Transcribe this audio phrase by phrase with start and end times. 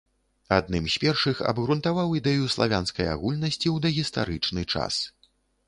[0.55, 5.01] Адным з першых абгрунтаваў ідэю славянскай агульнасці ў дагістарычны час.